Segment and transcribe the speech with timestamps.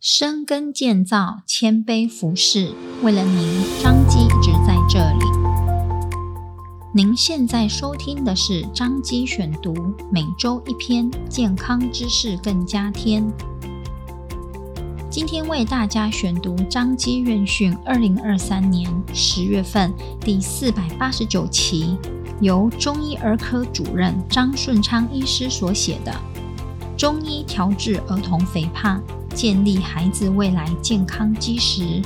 [0.00, 2.70] 深耕建造，谦卑服侍，
[3.02, 5.24] 为了您，张基一直在这里。
[6.94, 9.74] 您现在收听的是张基选读，
[10.12, 13.28] 每周一篇健康知识，更加添。
[15.10, 21.98] 今天为大家选读张基院讯二零二三年十月份第四百八十九期，
[22.40, 26.12] 由中医儿科主任张顺昌医师所写的
[26.96, 29.02] 《中医调治儿童肥胖，
[29.38, 32.02] 建立孩子未来健康基石》。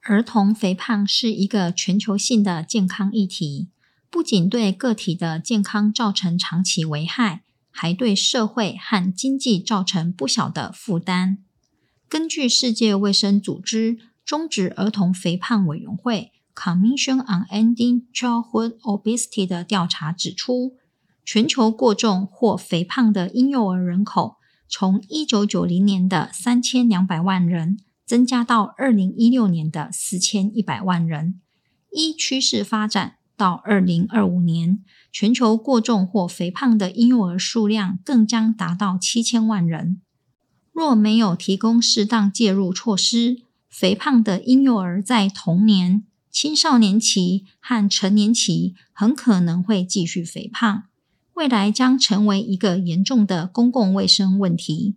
[0.00, 3.68] 儿童肥胖是一个全球性的健康议题，
[4.10, 11.38] 不仅对个体的健康造成长期危害，还对社会和经济造成不小的负担。
[12.08, 16.32] 根据世界卫生组织终止儿童肥胖委员会。
[16.56, 20.78] Commission on Ending Childhood Obesity 的调查指出，
[21.26, 24.36] 全球过重或肥胖的婴幼儿人口
[24.68, 31.40] 从一九九零年的三千两百万人增加到二零一六年的四千一百万人。
[31.90, 40.00] 依趋势发展，到二零二五年，全球过重或肥胖的婴幼儿数量更将达到七千万人。
[40.72, 50.84] 若没有提供适当介入措施，肥胖的婴幼儿在童年，青少年期和成年期很可能会继续肥胖，
[51.36, 54.96] 未来将成为一个严重的公共卫生问题。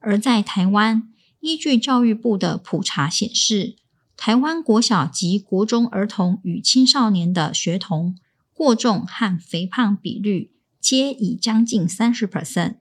[0.00, 1.08] 而在台湾，
[1.40, 3.76] 依据教育部的普查显示，
[4.14, 8.14] 台湾国小及国中儿童与青少年的学童
[8.52, 12.76] 过重和肥胖比率皆已将近三十 percent，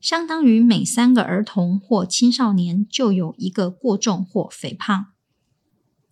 [0.00, 5.06] 相当于每三个儿童或青少年就有一个过重或肥胖。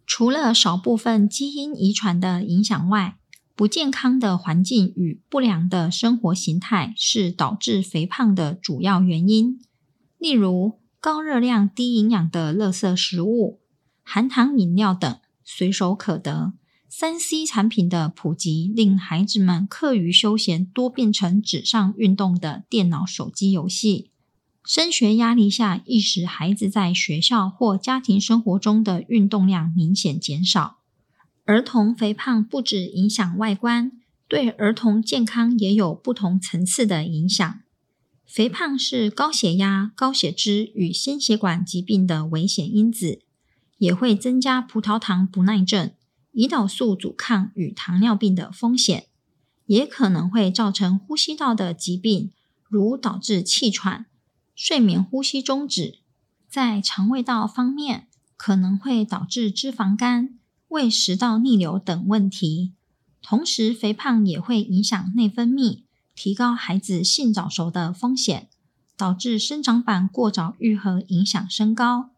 [0.06, 3.18] 除了少部分基因遗传的影响外，
[3.56, 9.58] 不健康的环境与不良的生活形态是导致肥胖的主要原因。
[10.18, 13.60] 例如，高热量、低营养的垃圾食物、
[14.02, 16.52] 含糖饮料等随手可得。
[16.86, 24.10] 三 C 产品的普及，令孩子们课余休闲多变成纸上运动的电脑、手机游戏。
[24.66, 30.80] 升学压力下，易使孩子在学校或家庭生活中的运动量明显减少。
[31.46, 33.92] 儿童肥胖不只影响外观，
[34.26, 37.60] 对儿童健康也有不同层次的影响。
[38.24, 43.20] 肥胖是高血压、高血脂与心血管疾病的危险因子，
[43.78, 45.92] 也会增加葡萄糖不耐症、
[46.34, 49.06] 胰岛素阻抗与糖尿病的风险，
[49.66, 52.32] 也可能会造成呼吸道的疾病，
[52.68, 54.06] 如导致气喘。
[54.56, 56.00] 睡眠呼吸中止，
[56.48, 60.38] 在肠胃道方面可能会导致脂肪肝、
[60.76, 62.74] 胃食道逆流等问题。
[63.22, 68.48] 同时，肥胖也会影响内分泌，提高孩子性早熟的风险，
[68.94, 72.10] 导致生长板过早愈合，影响身高。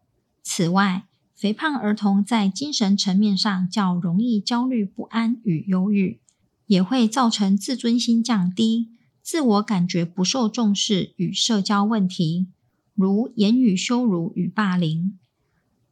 [0.43, 6.19] 此外，肥胖儿童在精神层面上较容易焦虑不安与忧郁，
[6.67, 8.89] 也会造成自尊心降低。
[9.23, 12.47] 自我感觉不受重视与社交问题，
[12.93, 15.17] 如言语羞辱与霸凌。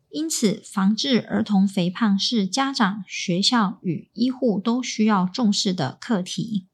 [0.09, 6.65] 因此，防治儿童肥胖是家长、学校与医护都需要重视的课题。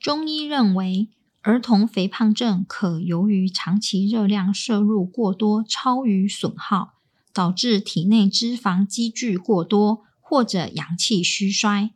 [0.00, 1.08] 中医认为，
[1.42, 6.94] 儿童肥胖症可由于长期热量摄入过多超于损耗，
[7.32, 11.90] 导致体内脂肪积聚过多，或者阳气虚衰、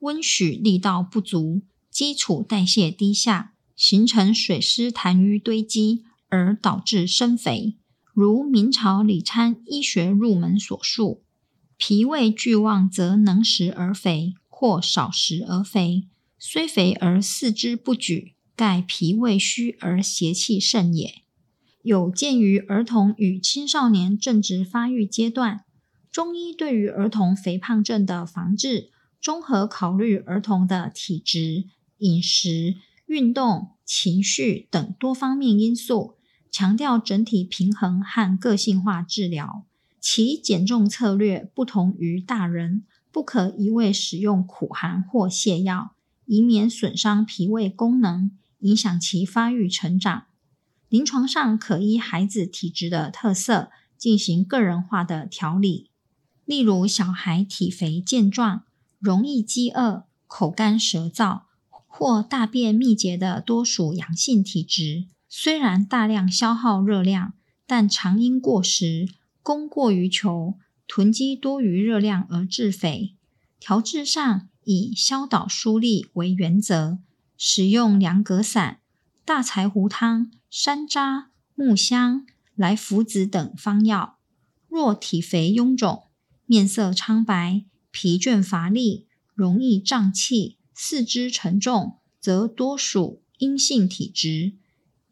[0.00, 1.62] 温煦力道不足。
[1.90, 7.78] 基础代谢低下，形成水湿痰瘀堆积，而导致生肥。
[8.20, 11.22] 如明朝李参医学入门所述：
[11.76, 16.08] 脾胃俱旺则能食而肥，或少食而肥。
[16.36, 21.22] 虽肥而四肢不举，盖脾胃虚而邪气盛也。
[21.82, 25.64] 有鉴于儿童与青少年正值发育阶段，
[26.10, 28.90] 中医对于儿童肥胖症的防治，
[29.20, 31.66] 综合考虑儿童的体质。
[31.98, 32.74] 饮食、
[33.06, 36.16] 运动、情绪等多方面因素，
[36.50, 39.64] 强调整体平衡和个性化治疗。
[40.00, 45.92] 其减重策略不同于大人，不可一味使用苦寒或泻药，
[46.26, 48.30] 以免损伤脾胃功能，
[48.60, 50.24] 影响其发育成长。
[50.88, 55.90] 临床上可依孩子体质的特色进行个人化的调理，
[56.44, 58.62] 例如小孩体肥健壮、
[58.98, 61.42] 容易饥饿、口干舌燥。
[61.90, 67.34] 或大便秘结的多属阳性体质，虽然大量消耗热量，
[67.66, 69.08] 但常因过食、
[69.42, 70.54] 供过于求、
[70.86, 73.14] 囤积多余热量而致肥。
[73.60, 76.98] 调制上以消导疏利为原则，
[77.36, 78.80] 使用凉格散、
[79.24, 84.18] 大柴胡汤、山楂、木香、莱菔子等方药。
[84.68, 86.04] 若体肥臃肿、
[86.46, 94.54] 面色苍白、疲倦乏力、容易胀气、四肢沉重，则多属阴性体质，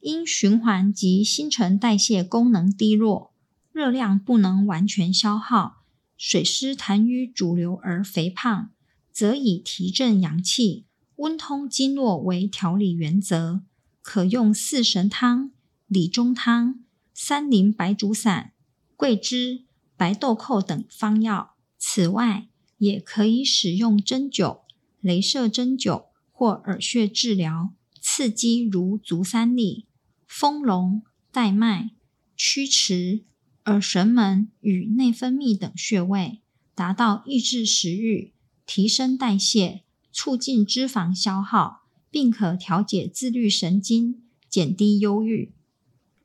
[0.07, 3.33] 因循环及新陈代谢功能低落，
[3.73, 5.83] 热量不能完全消耗，
[6.17, 8.71] 水湿痰瘀主流而肥胖，
[9.11, 10.85] 则以提振阳气、
[11.17, 13.63] 温通经络为调理原则。
[14.01, 15.51] 可用四神汤、
[15.89, 18.53] 理中汤、三苓白术散、
[18.95, 19.65] 桂枝、
[19.97, 21.57] 白豆蔻等方药。
[21.77, 22.47] 此外，
[22.79, 24.61] 也可以使用针灸、
[25.01, 29.87] 雷射针灸或耳穴治疗，刺激如足三里、
[30.27, 31.91] 丰隆、带脉、
[32.37, 33.25] 曲池、
[33.65, 36.43] 耳神门与内分泌等穴位，
[36.75, 38.35] 达到抑制食欲、
[38.67, 41.85] 提升代谢、促进脂肪消耗。
[42.09, 45.53] 并可调节自律神经，减低忧郁。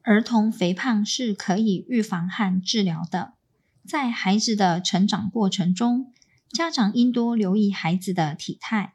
[0.04, 3.34] 儿童肥胖是可以预防和治疗的。
[3.86, 6.14] 在孩子的成长过程中，
[6.50, 8.94] 家长应多留意孩子的体态，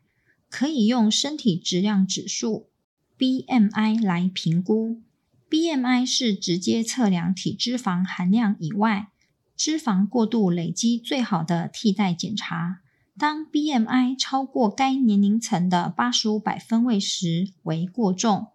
[0.48, 2.70] 可以用身体质量指数
[3.18, 5.00] （BMI） 来评估。
[5.48, 9.08] BMI 是直接测量体脂肪含量以外，
[9.56, 12.80] 脂肪过度累积最好的替代检查。
[13.18, 18.48] 当 BMI 超过该年龄层的八十五百分位时为过重，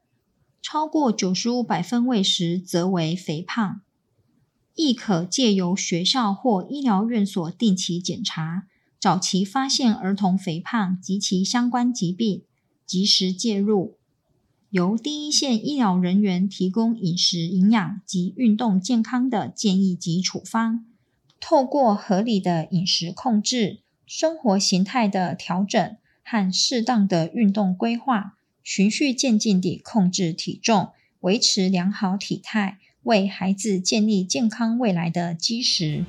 [0.61, 3.81] 超过九十五百分位时则为肥胖。
[4.75, 8.67] 亦可借由学校或医疗院所定期检查，
[8.99, 12.43] 早期发现儿童肥胖及其相关疾病，
[12.85, 13.97] 及时介入。
[14.71, 20.85] 由第一线医疗人员提供饮食营养及运动健康的建议及处方，
[21.41, 23.79] 透过合理的饮食控制。
[24.07, 36.06] 生活形态的调整和适当的运动规划，循序渐进地控制体重，维持良好体态，为孩子建立健康未来的基石。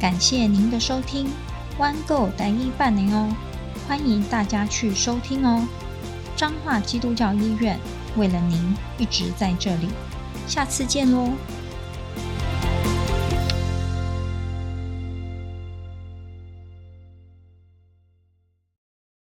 [0.00, 1.28] 感谢您的收听
[1.78, 3.34] ，One Go 待一半年哦，
[3.86, 5.66] 欢迎大家去收听哦。
[6.36, 7.78] 彰化基督教医院
[8.16, 9.88] 为了您一直在这里，
[10.48, 11.30] 下次见喽。